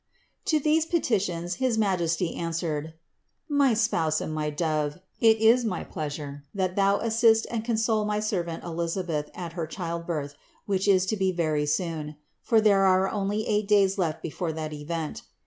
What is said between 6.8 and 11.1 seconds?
assist and console my servant Elisabeth at her childbirth, which is